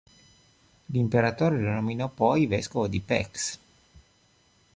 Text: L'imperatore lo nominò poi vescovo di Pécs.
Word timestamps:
L'imperatore 0.87 1.61
lo 1.61 1.69
nominò 1.73 2.09
poi 2.09 2.47
vescovo 2.47 2.87
di 2.87 2.99
Pécs. 3.01 3.59